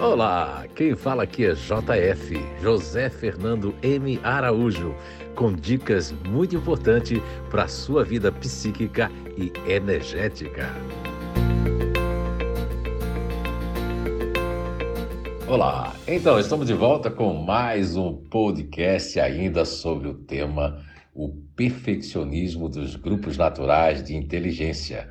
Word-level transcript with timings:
Olá, 0.00 0.64
quem 0.76 0.94
fala 0.94 1.24
aqui 1.24 1.44
é 1.44 1.54
JF, 1.54 2.40
José 2.62 3.10
Fernando 3.10 3.74
M. 3.82 4.20
Araújo, 4.22 4.94
com 5.34 5.52
dicas 5.52 6.12
muito 6.24 6.54
importantes 6.54 7.20
para 7.50 7.64
a 7.64 7.68
sua 7.68 8.04
vida 8.04 8.30
psíquica 8.30 9.10
e 9.36 9.52
energética. 9.68 10.68
Olá, 15.48 15.96
então 16.06 16.38
estamos 16.38 16.68
de 16.68 16.74
volta 16.74 17.10
com 17.10 17.34
mais 17.34 17.96
um 17.96 18.14
podcast 18.14 19.18
ainda 19.18 19.64
sobre 19.64 20.06
o 20.06 20.14
tema 20.14 20.80
o 21.12 21.30
perfeccionismo 21.56 22.68
dos 22.68 22.94
grupos 22.94 23.36
naturais 23.36 24.04
de 24.04 24.14
inteligência. 24.14 25.10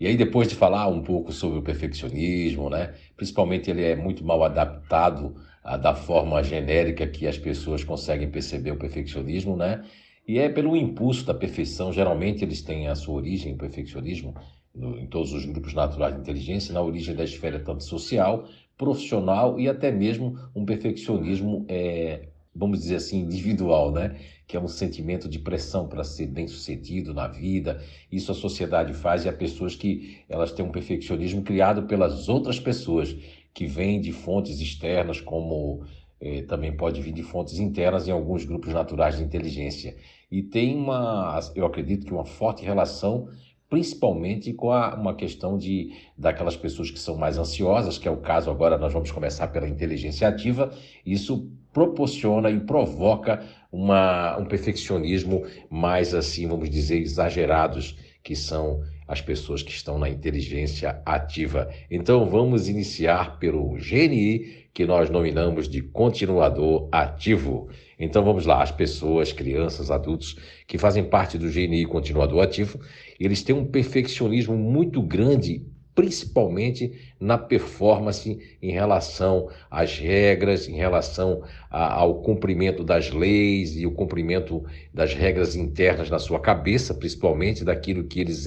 E 0.00 0.06
aí, 0.06 0.16
depois 0.16 0.48
de 0.48 0.54
falar 0.54 0.88
um 0.88 1.02
pouco 1.02 1.30
sobre 1.30 1.58
o 1.58 1.62
perfeccionismo, 1.62 2.70
né? 2.70 2.94
principalmente 3.18 3.70
ele 3.70 3.84
é 3.84 3.94
muito 3.94 4.24
mal 4.24 4.42
adaptado 4.42 5.36
a, 5.62 5.76
da 5.76 5.94
forma 5.94 6.42
genérica 6.42 7.06
que 7.06 7.26
as 7.26 7.36
pessoas 7.36 7.84
conseguem 7.84 8.30
perceber 8.30 8.70
o 8.70 8.78
perfeccionismo, 8.78 9.54
né? 9.56 9.84
E 10.26 10.38
é 10.38 10.48
pelo 10.48 10.74
impulso 10.74 11.26
da 11.26 11.34
perfeição. 11.34 11.92
Geralmente 11.92 12.42
eles 12.42 12.62
têm 12.62 12.88
a 12.88 12.94
sua 12.94 13.16
origem, 13.16 13.52
o 13.52 13.58
perfeccionismo, 13.58 14.34
no, 14.74 14.98
em 14.98 15.06
todos 15.06 15.34
os 15.34 15.44
grupos 15.44 15.74
naturais 15.74 16.14
de 16.14 16.20
inteligência, 16.20 16.72
na 16.72 16.80
origem 16.80 17.14
da 17.14 17.24
esfera 17.24 17.60
tanto 17.60 17.84
social, 17.84 18.48
profissional 18.78 19.60
e 19.60 19.68
até 19.68 19.90
mesmo 19.90 20.38
um 20.56 20.64
perfeccionismo 20.64 21.66
é, 21.68 22.28
vamos 22.54 22.80
dizer 22.80 22.96
assim, 22.96 23.20
individual, 23.20 23.92
né? 23.92 24.18
Que 24.46 24.56
é 24.56 24.60
um 24.60 24.68
sentimento 24.68 25.28
de 25.28 25.38
pressão 25.38 25.88
para 25.88 26.04
ser 26.04 26.26
bem-sucedido 26.26 27.14
na 27.14 27.28
vida. 27.28 27.82
Isso 28.10 28.32
a 28.32 28.34
sociedade 28.34 28.92
faz 28.92 29.24
e 29.24 29.28
há 29.28 29.32
pessoas 29.32 29.76
que 29.76 30.18
elas 30.28 30.52
têm 30.52 30.64
um 30.64 30.72
perfeccionismo 30.72 31.42
criado 31.42 31.84
pelas 31.84 32.28
outras 32.28 32.58
pessoas, 32.58 33.16
que 33.54 33.66
vêm 33.66 34.00
de 34.00 34.12
fontes 34.12 34.60
externas, 34.60 35.20
como 35.20 35.84
eh, 36.20 36.42
também 36.42 36.76
pode 36.76 37.00
vir 37.00 37.12
de 37.12 37.22
fontes 37.22 37.58
internas 37.58 38.06
em 38.06 38.10
alguns 38.12 38.44
grupos 38.44 38.72
naturais 38.72 39.16
de 39.16 39.24
inteligência. 39.24 39.96
E 40.30 40.42
tem 40.42 40.76
uma, 40.76 41.40
eu 41.54 41.66
acredito 41.66 42.06
que 42.06 42.12
uma 42.12 42.24
forte 42.24 42.64
relação 42.64 43.28
principalmente 43.70 44.52
com 44.52 44.72
a, 44.72 44.96
uma 44.96 45.14
questão 45.14 45.56
de 45.56 45.92
daquelas 46.18 46.56
pessoas 46.56 46.90
que 46.90 46.98
são 46.98 47.16
mais 47.16 47.38
ansiosas, 47.38 47.96
que 47.96 48.08
é 48.08 48.10
o 48.10 48.16
caso 48.16 48.50
agora, 48.50 48.76
nós 48.76 48.92
vamos 48.92 49.12
começar 49.12 49.46
pela 49.48 49.68
inteligência 49.68 50.26
ativa, 50.28 50.72
isso 51.06 51.48
proporciona 51.72 52.50
e 52.50 52.58
provoca 52.58 53.42
uma, 53.70 54.36
um 54.38 54.44
perfeccionismo 54.44 55.44
mais 55.70 56.12
assim, 56.12 56.48
vamos 56.48 56.68
dizer, 56.68 57.00
exagerados, 57.00 57.96
que 58.24 58.34
são 58.34 58.82
as 59.06 59.20
pessoas 59.20 59.62
que 59.62 59.70
estão 59.70 59.98
na 59.98 60.08
inteligência 60.08 61.00
ativa. 61.06 61.70
Então 61.88 62.26
vamos 62.26 62.68
iniciar 62.68 63.38
pelo 63.38 63.76
GNI, 63.76 64.59
que 64.72 64.86
nós 64.86 65.10
nominamos 65.10 65.68
de 65.68 65.82
continuador 65.82 66.88
ativo. 66.92 67.68
Então 67.98 68.24
vamos 68.24 68.46
lá, 68.46 68.62
as 68.62 68.70
pessoas, 68.70 69.32
crianças, 69.32 69.90
adultos 69.90 70.36
que 70.66 70.78
fazem 70.78 71.04
parte 71.04 71.36
do 71.36 71.50
GNI 71.50 71.86
continuador 71.86 72.42
ativo, 72.42 72.80
eles 73.18 73.42
têm 73.42 73.54
um 73.54 73.66
perfeccionismo 73.66 74.56
muito 74.56 75.02
grande 75.02 75.66
principalmente 75.94 76.92
na 77.18 77.36
performance 77.36 78.38
em 78.62 78.70
relação 78.70 79.48
às 79.70 79.98
regras, 79.98 80.68
em 80.68 80.74
relação 80.74 81.42
a, 81.70 81.94
ao 81.94 82.22
cumprimento 82.22 82.82
das 82.82 83.10
leis 83.10 83.76
e 83.76 83.86
o 83.86 83.92
cumprimento 83.92 84.64
das 84.94 85.12
regras 85.12 85.54
internas 85.54 86.08
na 86.08 86.18
sua 86.18 86.40
cabeça, 86.40 86.94
principalmente 86.94 87.64
daquilo 87.64 88.04
que 88.04 88.20
eles 88.20 88.46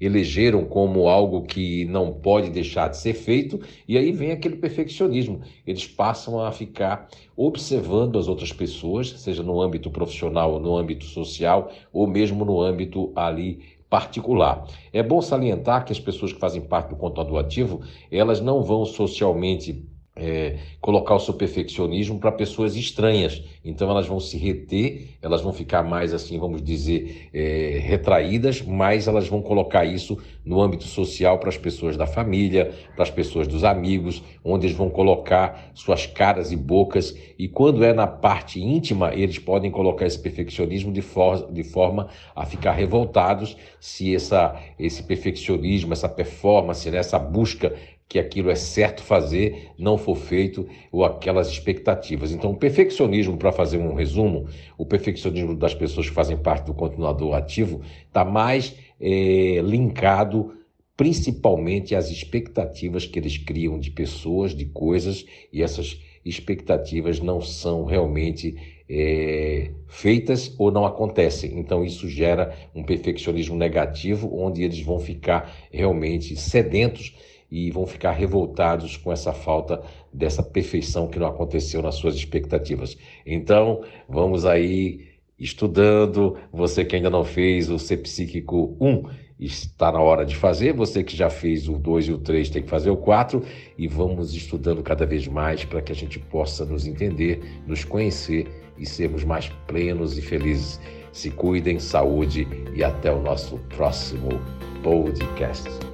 elegeram 0.00 0.64
como 0.64 1.08
algo 1.08 1.42
que 1.42 1.84
não 1.86 2.12
pode 2.12 2.50
deixar 2.50 2.88
de 2.88 2.96
ser 2.96 3.14
feito, 3.14 3.60
e 3.86 3.98
aí 3.98 4.12
vem 4.12 4.30
aquele 4.30 4.56
perfeccionismo. 4.56 5.42
Eles 5.66 5.86
passam 5.86 6.42
a 6.42 6.50
ficar 6.52 7.08
observando 7.36 8.18
as 8.18 8.28
outras 8.28 8.52
pessoas, 8.52 9.10
seja 9.20 9.42
no 9.42 9.60
âmbito 9.60 9.90
profissional, 9.90 10.58
no 10.58 10.76
âmbito 10.76 11.04
social, 11.04 11.70
ou 11.92 12.06
mesmo 12.06 12.44
no 12.44 12.60
âmbito 12.60 13.12
ali 13.14 13.75
particular. 13.88 14.66
É 14.92 15.02
bom 15.02 15.20
salientar 15.20 15.84
que 15.84 15.92
as 15.92 16.00
pessoas 16.00 16.32
que 16.32 16.40
fazem 16.40 16.60
parte 16.60 16.90
do 16.90 16.96
contador 16.96 17.38
ativo, 17.38 17.82
elas 18.10 18.40
não 18.40 18.62
vão 18.62 18.84
socialmente 18.84 19.86
é, 20.16 20.58
colocar 20.80 21.14
o 21.14 21.20
seu 21.20 21.34
perfeccionismo 21.34 22.18
para 22.18 22.32
pessoas 22.32 22.74
estranhas. 22.74 23.42
Então 23.66 23.90
elas 23.90 24.06
vão 24.06 24.20
se 24.20 24.38
reter, 24.38 25.08
elas 25.20 25.42
vão 25.42 25.52
ficar 25.52 25.82
mais 25.82 26.14
assim, 26.14 26.38
vamos 26.38 26.62
dizer, 26.62 27.28
é, 27.34 27.80
retraídas, 27.82 28.62
mas 28.62 29.08
elas 29.08 29.26
vão 29.26 29.42
colocar 29.42 29.84
isso 29.84 30.16
no 30.44 30.60
âmbito 30.60 30.84
social 30.84 31.40
para 31.40 31.48
as 31.48 31.58
pessoas 31.58 31.96
da 31.96 32.06
família, 32.06 32.72
para 32.94 33.02
as 33.02 33.10
pessoas 33.10 33.48
dos 33.48 33.64
amigos, 33.64 34.22
onde 34.44 34.66
eles 34.66 34.76
vão 34.76 34.88
colocar 34.88 35.72
suas 35.74 36.06
caras 36.06 36.52
e 36.52 36.56
bocas. 36.56 37.16
E 37.36 37.48
quando 37.48 37.82
é 37.82 37.92
na 37.92 38.06
parte 38.06 38.62
íntima, 38.62 39.12
eles 39.12 39.40
podem 39.40 39.68
colocar 39.68 40.06
esse 40.06 40.18
perfeccionismo 40.20 40.92
de, 40.92 41.02
for 41.02 41.50
de 41.52 41.64
forma 41.64 42.08
a 42.36 42.46
ficar 42.46 42.70
revoltados 42.70 43.56
se 43.80 44.14
essa, 44.14 44.54
esse 44.78 45.02
perfeccionismo, 45.02 45.92
essa 45.92 46.08
performance, 46.08 46.88
né, 46.88 46.98
essa 46.98 47.18
busca 47.18 47.74
que 48.08 48.18
aquilo 48.18 48.50
é 48.50 48.54
certo 48.54 49.02
fazer, 49.02 49.72
não 49.76 49.98
for 49.98 50.16
feito, 50.16 50.68
ou 50.92 51.04
aquelas 51.04 51.48
expectativas. 51.48 52.30
Então, 52.30 52.52
o 52.52 52.56
perfeccionismo, 52.56 53.36
para 53.36 53.50
fazer 53.56 53.78
um 53.78 53.94
resumo, 53.94 54.46
o 54.76 54.86
perfeccionismo 54.86 55.56
das 55.56 55.74
pessoas 55.74 56.08
que 56.08 56.14
fazem 56.14 56.36
parte 56.36 56.66
do 56.66 56.74
continuador 56.74 57.34
ativo 57.34 57.80
está 58.08 58.24
mais 58.24 58.76
é, 59.00 59.60
linkado 59.64 60.52
principalmente 60.96 61.94
às 61.94 62.10
expectativas 62.10 63.04
que 63.04 63.18
eles 63.18 63.36
criam 63.36 63.78
de 63.78 63.90
pessoas, 63.90 64.54
de 64.54 64.64
coisas, 64.64 65.26
e 65.52 65.62
essas 65.62 66.00
expectativas 66.24 67.20
não 67.20 67.40
são 67.40 67.84
realmente 67.84 68.56
é, 68.88 69.70
feitas 69.86 70.54
ou 70.58 70.70
não 70.70 70.86
acontecem. 70.86 71.58
Então, 71.58 71.84
isso 71.84 72.08
gera 72.08 72.56
um 72.74 72.82
perfeccionismo 72.82 73.56
negativo, 73.56 74.34
onde 74.34 74.62
eles 74.62 74.80
vão 74.80 74.98
ficar 74.98 75.54
realmente 75.70 76.34
sedentos 76.36 77.14
e 77.50 77.70
vão 77.70 77.86
ficar 77.86 78.12
revoltados 78.12 78.96
com 78.96 79.12
essa 79.12 79.32
falta 79.32 79.82
dessa 80.12 80.42
perfeição 80.42 81.08
que 81.08 81.18
não 81.18 81.28
aconteceu 81.28 81.82
nas 81.82 81.94
suas 81.94 82.14
expectativas. 82.14 82.96
Então, 83.24 83.82
vamos 84.08 84.44
aí 84.44 85.16
estudando. 85.38 86.36
Você 86.52 86.84
que 86.84 86.96
ainda 86.96 87.10
não 87.10 87.24
fez 87.24 87.70
o 87.70 87.78
Ser 87.78 87.98
Psíquico 87.98 88.76
1, 88.80 89.04
está 89.38 89.92
na 89.92 90.00
hora 90.00 90.24
de 90.24 90.34
fazer. 90.34 90.72
Você 90.72 91.04
que 91.04 91.16
já 91.16 91.30
fez 91.30 91.68
o 91.68 91.78
2 91.78 92.08
e 92.08 92.12
o 92.12 92.18
3 92.18 92.50
tem 92.50 92.62
que 92.62 92.68
fazer 92.68 92.90
o 92.90 92.96
4 92.96 93.42
e 93.76 93.86
vamos 93.86 94.34
estudando 94.34 94.82
cada 94.82 95.06
vez 95.06 95.26
mais 95.28 95.64
para 95.64 95.82
que 95.82 95.92
a 95.92 95.94
gente 95.94 96.18
possa 96.18 96.64
nos 96.64 96.86
entender, 96.86 97.40
nos 97.66 97.84
conhecer 97.84 98.46
e 98.78 98.86
sermos 98.86 99.24
mais 99.24 99.48
plenos 99.66 100.16
e 100.18 100.22
felizes. 100.22 100.80
Se 101.12 101.30
cuidem, 101.30 101.78
saúde 101.78 102.46
e 102.74 102.84
até 102.84 103.10
o 103.10 103.22
nosso 103.22 103.58
próximo 103.70 104.28
podcast. 104.82 105.85